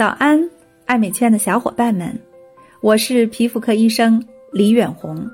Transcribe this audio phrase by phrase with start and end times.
[0.00, 0.40] 早安，
[0.86, 2.18] 爱美圈的小伙伴们，
[2.80, 4.18] 我是皮肤科医生
[4.50, 5.30] 李远红。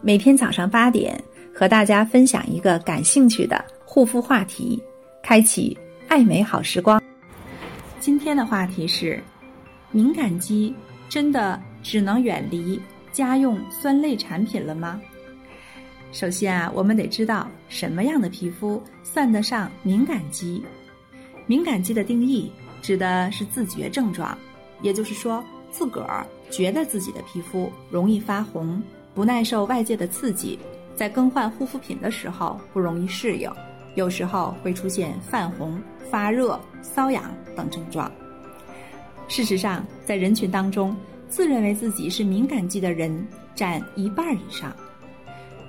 [0.00, 1.22] 每天早上八点，
[1.54, 4.82] 和大家分享一个感兴趣的护肤话题，
[5.22, 5.76] 开启
[6.08, 7.02] 爱美好时光。
[8.00, 9.22] 今天的话题是：
[9.90, 10.74] 敏感肌
[11.06, 12.80] 真的只能远离
[13.12, 14.98] 家用酸类产品了吗？
[16.12, 20.64] 首先啊，我们得知道什么样的皮肤算得上敏感肌。
[21.44, 22.50] 敏感肌的定义。
[22.82, 24.36] 指的是自觉症状，
[24.82, 28.82] 也就是说，自个儿觉得自己的皮肤容易发红，
[29.14, 30.58] 不耐受外界的刺激，
[30.94, 33.50] 在更换护肤品的时候不容易适应，
[33.94, 38.10] 有时候会出现泛红、发热、瘙痒等症状。
[39.28, 40.94] 事实上，在人群当中，
[41.28, 44.74] 自认为自己是敏感肌的人占一半以上。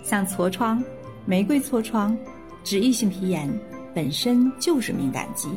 [0.01, 0.83] 像痤疮、
[1.25, 2.17] 玫瑰痤疮、
[2.63, 3.49] 脂溢性皮炎，
[3.93, 5.49] 本身就是敏感肌。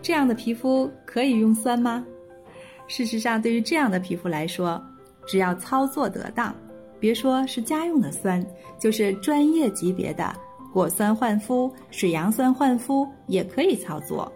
[0.00, 2.04] 这样的皮肤可以用酸吗？
[2.86, 4.82] 事实上，对于这样的皮肤来说，
[5.26, 6.54] 只要操作得当，
[6.98, 8.44] 别说是家用的酸，
[8.78, 10.34] 就是专业级别的
[10.72, 14.32] 果酸焕肤、水杨酸焕肤也可以操作。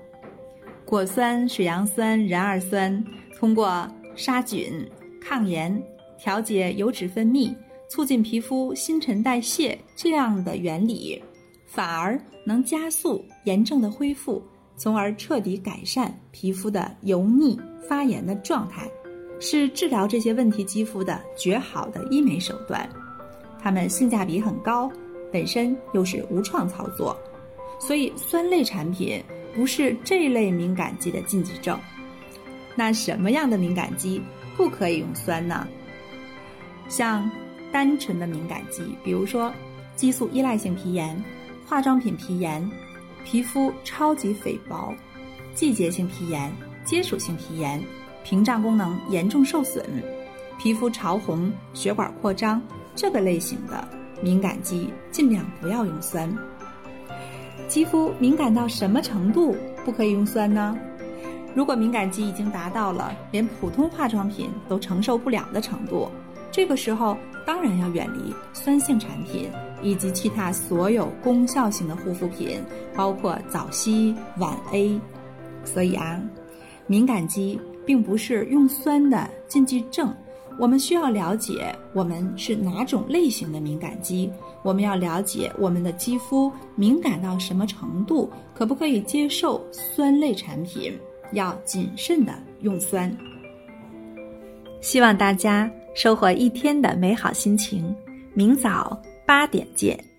[0.85, 3.03] 果酸、水杨酸、壬二酸
[3.39, 4.87] 通过杀菌、
[5.21, 5.83] 抗炎、
[6.19, 7.55] 调节油脂分泌、
[7.89, 11.23] 促进皮肤新陈代谢这样的原理，
[11.65, 14.43] 反而能加速炎症的恢复。
[14.77, 18.91] 从而彻底改善皮肤的油腻发炎的状态，
[19.39, 22.89] 是治疗这些问题肌肤的绝好的医美手段。
[23.61, 24.91] 它们性价比很高，
[25.33, 27.17] 本身又是无创操作，
[27.79, 29.23] 所以酸类产品
[29.55, 31.79] 不是这类敏感肌的禁忌症。
[32.75, 34.21] 那什么样的敏感肌
[34.57, 35.69] 不可以用酸呢？
[36.89, 37.31] 像
[37.71, 39.53] 单纯的敏感肌，比如说
[39.95, 41.23] 激素依赖性皮炎、
[41.67, 42.69] 化妆品皮炎。
[43.25, 44.93] 皮肤超级肥薄，
[45.55, 46.53] 季节性皮炎、
[46.85, 47.83] 接触性皮炎，
[48.25, 49.83] 屏障功能严重受损，
[50.59, 52.61] 皮肤潮红、血管扩张，
[52.95, 53.87] 这个类型的
[54.23, 56.35] 敏感肌尽量不要用酸。
[57.69, 60.77] 肌肤敏感到什么程度不可以用酸呢？
[61.55, 66.11] 如果敏感肌已经达到了连普通化妆品都承受不了的程度，
[66.53, 69.51] 这个时候当然要远离酸性产品。
[69.85, 72.63] 以及其他所有功效型的护肤品，
[72.95, 74.97] 包括早 C、晚 A。
[75.65, 76.23] 所以啊，
[76.87, 80.15] 敏感肌并不是用酸的禁忌症。
[80.57, 84.31] 我们需要了解我们是哪种类型的敏感肌，
[84.63, 90.97] 我们要了解我们的肌肤敏感到什么程度，可不可以接受酸类产品，
[91.33, 93.13] 要谨慎的用酸。
[94.81, 97.95] 希望大家收获一天的美好心情。
[98.35, 99.01] 明早。
[99.33, 100.12] 八点见。